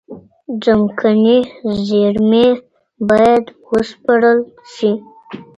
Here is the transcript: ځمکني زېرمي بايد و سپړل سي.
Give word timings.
ځمکني 0.63 1.37
زېرمي 1.85 2.47
بايد 3.07 3.45
و 3.69 3.77
سپړل 3.89 4.39
سي. 4.73 4.91